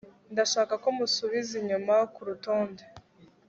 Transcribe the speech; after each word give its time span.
ndashaka 0.33 0.73
ko 0.83 0.89
musubiza 0.97 1.51
inyuma 1.61 1.95
kurutonde 2.13 2.83